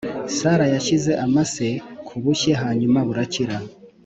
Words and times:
sara 0.37 0.65
yashyize 0.73 1.11
amase 1.25 1.67
ku 2.05 2.15
bushye 2.23 2.51
hanyuma 2.61 2.99
burakira. 3.07 3.57